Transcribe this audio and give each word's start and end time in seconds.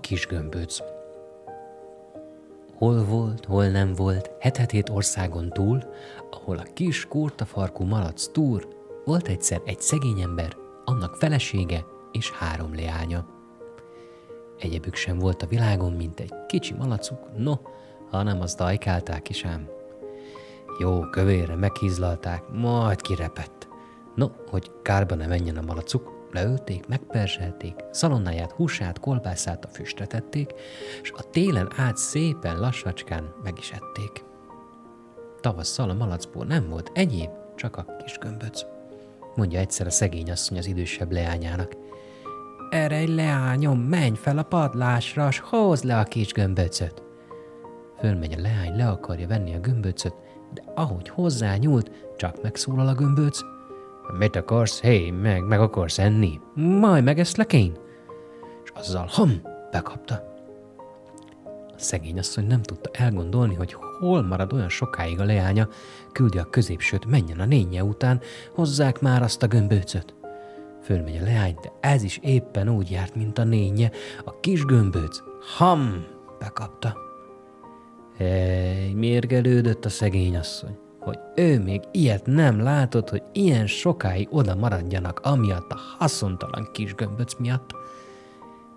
kis 0.00 0.26
gömböc. 0.26 0.78
Hol 2.74 3.04
volt, 3.04 3.44
hol 3.44 3.66
nem 3.68 3.94
volt, 3.94 4.30
hetetét 4.40 4.88
országon 4.88 5.48
túl, 5.48 5.82
ahol 6.30 6.56
a 6.56 6.72
kis 6.74 7.06
kurtafarkú 7.06 7.84
malac 7.84 8.26
túr, 8.26 8.68
volt 9.04 9.28
egyszer 9.28 9.60
egy 9.64 9.80
szegény 9.80 10.20
ember, 10.20 10.56
annak 10.84 11.16
felesége 11.16 11.84
és 12.12 12.30
három 12.30 12.74
leánya. 12.74 13.26
Egyebük 14.58 14.94
sem 14.94 15.18
volt 15.18 15.42
a 15.42 15.46
világon, 15.46 15.92
mint 15.92 16.20
egy 16.20 16.32
kicsi 16.46 16.74
malacuk, 16.74 17.36
no, 17.36 17.54
hanem 18.10 18.40
az 18.40 18.54
dajkálták 18.54 19.28
is 19.28 19.44
ám. 19.44 19.68
Jó, 20.78 21.00
kövére 21.00 21.56
meghízlalták, 21.56 22.42
majd 22.52 23.00
kirepett. 23.00 23.68
No, 24.14 24.28
hogy 24.50 24.70
kárba 24.82 25.14
ne 25.14 25.26
menjen 25.26 25.56
a 25.56 25.62
malacuk, 25.62 26.13
leölték, 26.34 26.86
megperzselték, 26.86 27.74
szalonnáját, 27.90 28.52
húsát, 28.52 29.00
kolbászát 29.00 29.64
a 29.64 29.68
füstre 29.68 30.06
tették, 30.06 30.52
és 31.02 31.10
a 31.10 31.30
télen 31.30 31.72
át 31.76 31.96
szépen 31.96 32.60
lassacskán 32.60 33.34
meg 33.42 33.58
is 33.58 33.70
ették. 33.70 34.24
Tavasszal 35.40 35.90
a 35.90 35.94
malacból 35.94 36.44
nem 36.44 36.68
volt 36.68 36.90
egyéb, 36.94 37.30
csak 37.56 37.76
a 37.76 37.86
kis 38.04 38.18
gömböc. 38.18 38.64
Mondja 39.34 39.58
egyszer 39.58 39.86
a 39.86 39.90
szegény 39.90 40.30
asszony 40.30 40.58
az 40.58 40.66
idősebb 40.66 41.12
leányának. 41.12 41.72
Egy 42.70 43.08
leányom, 43.08 43.78
menj 43.78 44.16
fel 44.16 44.38
a 44.38 44.42
padlásra, 44.42 45.30
s 45.30 45.38
hozd 45.38 45.84
le 45.84 45.98
a 45.98 46.04
kis 46.04 46.32
gömböcöt. 46.32 47.02
Fölmegy 47.98 48.32
a 48.32 48.40
leány, 48.40 48.76
le 48.76 48.88
akarja 48.88 49.26
venni 49.26 49.54
a 49.54 49.60
gömböcöt, 49.60 50.14
de 50.54 50.62
ahogy 50.74 51.08
hozzá 51.08 51.56
nyúlt, 51.56 51.90
csak 52.16 52.42
megszólal 52.42 52.88
a 52.88 52.94
gömböc. 52.94 53.53
Mit 54.12 54.36
akarsz? 54.36 54.80
Hé, 54.80 55.10
meg, 55.10 55.42
meg 55.46 55.60
akarsz 55.60 55.98
enni? 55.98 56.40
Majd 56.54 57.04
megeszlek 57.04 57.52
én. 57.52 57.76
És 58.64 58.70
azzal 58.74 59.06
ham, 59.10 59.40
bekapta. 59.70 60.32
A 61.44 61.78
szegény 61.78 62.18
asszony 62.18 62.46
nem 62.46 62.62
tudta 62.62 62.90
elgondolni, 62.92 63.54
hogy 63.54 63.76
hol 63.98 64.22
marad 64.22 64.52
olyan 64.52 64.68
sokáig 64.68 65.20
a 65.20 65.24
leánya, 65.24 65.68
küldi 66.12 66.38
a 66.38 66.50
középsőt, 66.50 67.06
menjen 67.06 67.40
a 67.40 67.44
nénye 67.44 67.84
után, 67.84 68.20
hozzák 68.54 69.00
már 69.00 69.22
azt 69.22 69.42
a 69.42 69.46
gömböcöt. 69.46 70.14
Fölmegy 70.82 71.16
a 71.16 71.24
leány, 71.24 71.56
de 71.62 71.72
ez 71.80 72.02
is 72.02 72.18
éppen 72.22 72.68
úgy 72.68 72.90
járt, 72.90 73.14
mint 73.14 73.38
a 73.38 73.44
nénye, 73.44 73.90
a 74.24 74.40
kis 74.40 74.64
gömböc. 74.64 75.22
Ham! 75.56 76.04
Bekapta. 76.38 76.96
Ej, 78.18 78.92
mérgelődött 78.92 79.84
a 79.84 79.88
szegény 79.88 80.36
asszony, 80.36 80.78
hogy 81.04 81.18
ő 81.34 81.60
még 81.60 81.82
ilyet 81.90 82.26
nem 82.26 82.62
látott, 82.62 83.10
hogy 83.10 83.22
ilyen 83.32 83.66
sokáig 83.66 84.28
oda 84.30 84.54
maradjanak 84.54 85.20
amiatt 85.20 85.70
a 85.70 85.78
haszontalan 85.98 86.68
kis 86.72 86.94
gömböc 86.94 87.34
miatt. 87.38 87.70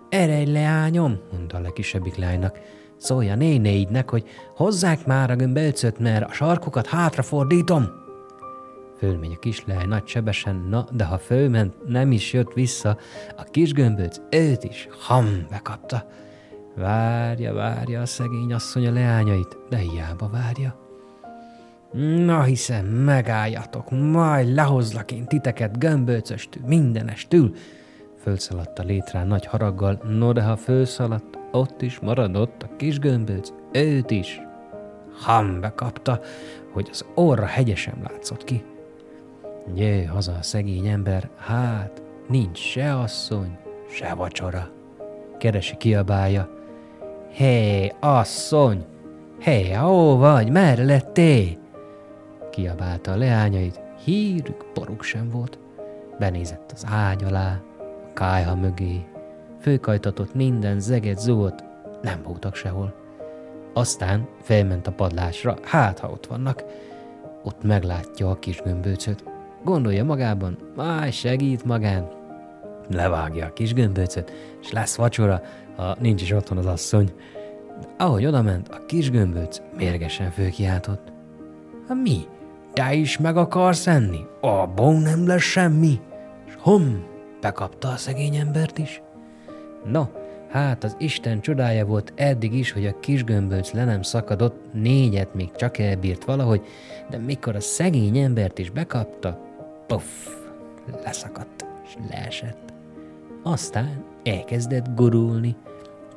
Erej 0.08 0.46
leányom, 0.46 1.18
mondta 1.32 1.56
a 1.56 1.60
legkisebbik 1.60 2.16
lánynak, 2.16 2.58
szólja 2.96 3.34
nénéidnek, 3.34 4.10
hogy 4.10 4.24
hozzák 4.56 5.06
már 5.06 5.30
a 5.30 5.36
gömböcöt, 5.36 5.98
mert 5.98 6.28
a 6.28 6.32
sarkukat 6.32 6.86
hátrafordítom. 6.86 7.86
Fölmegy 8.98 9.32
a 9.32 9.38
kislány 9.38 9.88
nagy 9.88 10.06
sebesen, 10.06 10.66
na, 10.70 10.86
de 10.92 11.04
ha 11.04 11.18
fölment, 11.18 11.74
nem 11.86 12.12
is 12.12 12.32
jött 12.32 12.52
vissza, 12.52 12.96
a 13.36 13.42
kis 13.42 13.72
gömböc 13.72 14.20
őt 14.30 14.64
is 14.64 14.88
ham 15.06 15.46
bekapta. 15.50 16.06
Várja, 16.76 17.52
várja 17.52 18.00
a 18.00 18.06
szegény 18.06 18.52
asszony 18.52 18.86
a 18.86 18.92
leányait, 18.92 19.58
de 19.68 19.76
hiába 19.76 20.28
várja. 20.28 20.87
Na 21.92 22.42
hiszem, 22.42 22.86
megálljatok, 22.86 23.90
majd 23.90 24.54
lehozlak 24.54 25.12
én 25.12 25.26
titeket 25.26 25.78
gömbölcöstül, 25.78 26.62
mindenestül. 26.66 27.54
Fölszaladt 28.22 28.78
a 28.78 28.82
létrán 28.82 29.26
nagy 29.26 29.46
haraggal, 29.46 30.00
no 30.18 30.32
de 30.32 30.42
ha 30.42 30.56
fölszaladt, 30.56 31.38
ott 31.52 31.82
is 31.82 31.98
maradott 31.98 32.62
a 32.62 32.76
kis 32.76 32.98
gömbölc, 32.98 33.52
őt 33.72 34.10
is. 34.10 34.40
Ham 35.12 35.60
bekapta, 35.60 36.20
hogy 36.72 36.88
az 36.90 37.04
orra 37.14 37.44
hegyesen 37.44 37.94
látszott 38.02 38.44
ki. 38.44 38.64
Jé, 39.74 40.04
haza 40.04 40.32
a 40.32 40.42
szegény 40.42 40.86
ember, 40.86 41.30
hát 41.36 42.02
nincs 42.28 42.58
se 42.58 42.98
asszony, 42.98 43.58
se 43.90 44.14
vacsora. 44.14 44.70
Keresi 45.38 45.76
kiabálja, 45.76 46.48
Hé, 47.32 47.92
asszony! 48.00 48.84
Hé, 49.40 49.76
ó 49.76 50.16
vagy, 50.16 50.50
merre 50.50 50.84
lettél? 50.84 51.67
Kiabálta 52.58 53.12
a 53.12 53.16
leányait, 53.16 53.80
hírük, 54.04 54.64
poruk 54.72 55.02
sem 55.02 55.30
volt. 55.30 55.58
Benézett 56.18 56.72
az 56.74 56.84
ágy 56.88 57.24
alá, 57.24 57.60
a 58.08 58.12
kájha 58.12 58.56
mögé, 58.56 59.04
főkajtatott 59.60 60.34
minden 60.34 60.80
zeget 60.80 61.18
zúlt, 61.18 61.64
nem 62.02 62.22
voltak 62.22 62.54
sehol. 62.54 62.94
Aztán 63.72 64.28
felment 64.42 64.86
a 64.86 64.92
padlásra, 64.92 65.56
hát 65.62 65.98
ha 65.98 66.08
ott 66.08 66.26
vannak. 66.26 66.64
Ott 67.42 67.62
meglátja 67.62 68.30
a 68.30 68.38
kis 68.38 68.60
gömböcöt. 68.62 69.24
Gondolja 69.64 70.04
magában, 70.04 70.58
máj 70.76 71.10
segít 71.10 71.64
magán. 71.64 72.08
Levágja 72.90 73.46
a 73.46 73.52
kis 73.52 73.74
gömböcöt, 73.74 74.32
és 74.60 74.72
lesz 74.72 74.96
vacsora, 74.96 75.42
ha 75.76 75.96
nincs 76.00 76.22
is 76.22 76.30
otthon 76.30 76.58
az 76.58 76.66
asszony. 76.66 77.12
De 77.80 78.04
ahogy 78.04 78.26
odament, 78.26 78.68
a 78.68 78.86
kis 78.86 79.10
gömböc 79.10 79.60
mérgesen 79.76 80.30
főkiáltott. 80.30 81.12
Ha 81.88 81.94
mi? 81.94 82.26
Te 82.78 82.94
is 82.94 83.18
meg 83.18 83.36
akarsz 83.36 83.86
enni? 83.86 84.26
Abból 84.40 84.98
nem 84.98 85.26
lesz 85.26 85.42
semmi. 85.42 86.00
És 86.46 86.52
hom, 86.58 87.06
bekapta 87.40 87.88
a 87.88 87.96
szegény 87.96 88.36
embert 88.36 88.78
is. 88.78 89.02
No, 89.84 90.04
hát 90.50 90.84
az 90.84 90.96
Isten 90.98 91.40
csodája 91.40 91.86
volt 91.86 92.12
eddig 92.16 92.54
is, 92.54 92.72
hogy 92.72 92.86
a 92.86 92.98
kis 93.00 93.24
gömböc 93.24 93.72
le 93.72 93.84
nem 93.84 94.02
szakadott, 94.02 94.72
négyet 94.72 95.34
még 95.34 95.50
csak 95.56 95.78
elbírt 95.78 96.24
valahogy, 96.24 96.62
de 97.10 97.16
mikor 97.16 97.56
a 97.56 97.60
szegény 97.60 98.18
embert 98.18 98.58
is 98.58 98.70
bekapta, 98.70 99.40
puff, 99.86 100.26
leszakadt 101.04 101.66
és 101.84 101.96
leesett. 102.10 102.72
Aztán 103.42 104.04
elkezdett 104.24 104.94
gurulni, 104.94 105.56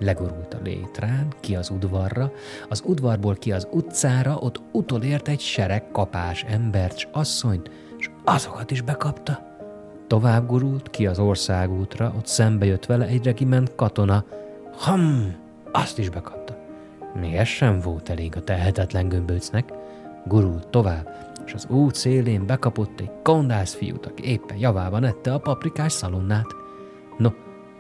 Legorult 0.02 0.54
a 0.54 0.58
létrán, 0.64 1.28
ki 1.40 1.56
az 1.56 1.70
udvarra, 1.70 2.32
az 2.70 2.84
udvarból 2.86 3.36
ki 3.36 3.52
az 3.52 3.68
utcára, 3.72 4.38
ott 4.38 4.62
utolért 4.72 5.28
egy 5.28 5.40
sereg 5.40 5.92
kapás 5.92 6.44
embert 6.44 6.98
s 6.98 7.08
asszonyt, 7.12 7.72
s 7.98 8.10
azokat 8.24 8.72
is 8.72 8.82
bekapta. 8.82 9.50
Tovább 10.08 10.48
gurult 10.48 10.90
ki 10.90 11.08
az 11.08 11.20
országútra, 11.20 12.14
ott 12.18 12.26
szembe 12.26 12.66
jött 12.66 12.86
vele 12.86 13.06
egy 13.06 13.24
regiment 13.24 13.76
katona. 13.76 14.24
Ham! 14.78 15.36
Azt 15.72 15.98
is 15.98 16.10
bekapta. 16.10 16.58
Még 17.20 17.34
ez 17.34 17.48
sem 17.48 17.80
volt 17.80 18.10
elég 18.10 18.36
a 18.36 18.44
tehetetlen 18.44 19.10
gömböcnek. 19.10 19.74
Gurult 20.26 20.68
tovább, 20.68 21.10
és 21.46 21.54
az 21.54 21.68
út 21.70 21.96
szélén 21.96 22.46
bekapott 22.46 23.00
egy 23.00 23.12
kondász 23.24 23.74
fiút, 23.74 24.06
aki 24.06 24.24
éppen 24.24 24.58
javában 24.58 25.04
ette 25.04 25.34
a 25.34 25.40
paprikás 25.40 25.92
szalonnát. 25.92 26.61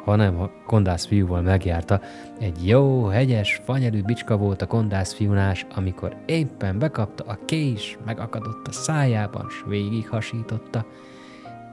Hanem 0.03 0.41
a 0.41 0.49
kondász 0.65 1.05
fiúval 1.05 1.41
megjárta. 1.41 2.01
Egy 2.39 2.67
jó, 2.67 3.05
hegyes, 3.05 3.61
fanyelű 3.63 4.01
bicska 4.01 4.37
volt 4.37 4.61
a 4.61 4.67
kondász 4.67 5.13
fiúnás, 5.13 5.65
amikor 5.75 6.15
éppen 6.25 6.79
bekapta 6.79 7.23
a 7.27 7.39
kés, 7.45 7.97
megakadott 8.05 8.67
a 8.67 8.71
szájában, 8.71 9.49
s 9.49 9.63
végig 9.67 10.09
hasította. 10.09 10.85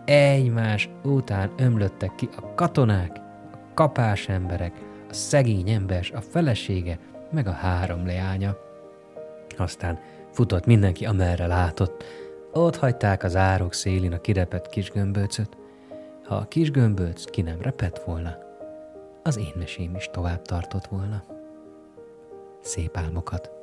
Egymás 0.05 0.89
után 1.03 1.51
ömlöttek 1.57 2.15
ki 2.15 2.29
a 2.37 2.55
katonák, 2.55 3.17
a 3.53 3.57
kapás 3.75 4.29
emberek, 4.29 4.73
a 5.11 5.13
szegény 5.13 5.71
ember, 5.71 6.07
a 6.15 6.21
felesége, 6.21 6.99
meg 7.31 7.47
a 7.47 7.53
három 7.53 8.07
leánya. 8.07 8.57
Aztán 9.57 9.99
futott 10.33 10.67
mindenki, 10.67 11.07
amerre 11.07 11.47
látott. 11.47 12.05
Ott 12.53 12.77
hagyták 12.77 13.23
az 13.23 13.37
árok 13.37 13.73
szélén 13.73 14.13
a 14.13 14.21
kirepett 14.21 14.69
kis 14.69 14.91
gömböcöt 14.91 15.57
ha 16.29 16.37
a 16.37 16.49
kis 16.49 16.71
gömbölc 16.71 17.25
ki 17.25 17.43
nem 17.43 17.61
repett 17.61 17.99
volna, 17.99 18.39
az 19.23 19.37
én 19.37 19.53
mesém 19.55 19.95
is 19.95 20.09
tovább 20.13 20.43
tartott 20.43 20.87
volna. 20.87 21.25
Szép 22.61 22.97
álmokat! 22.97 23.57